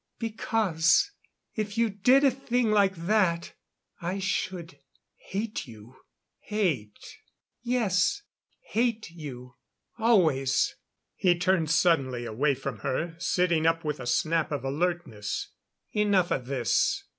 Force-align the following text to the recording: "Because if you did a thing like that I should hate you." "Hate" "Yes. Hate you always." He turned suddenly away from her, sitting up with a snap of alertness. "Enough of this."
"Because 0.17 1.11
if 1.53 1.77
you 1.77 1.87
did 1.91 2.23
a 2.23 2.31
thing 2.31 2.71
like 2.71 2.95
that 2.95 3.53
I 4.01 4.17
should 4.17 4.79
hate 5.29 5.67
you." 5.67 5.95
"Hate" 6.39 7.17
"Yes. 7.61 8.23
Hate 8.69 9.11
you 9.11 9.57
always." 9.99 10.73
He 11.17 11.37
turned 11.37 11.69
suddenly 11.69 12.25
away 12.25 12.55
from 12.55 12.79
her, 12.79 13.13
sitting 13.19 13.67
up 13.67 13.83
with 13.85 13.99
a 13.99 14.07
snap 14.07 14.51
of 14.51 14.63
alertness. 14.63 15.49
"Enough 15.93 16.31
of 16.31 16.45
this." 16.47 17.03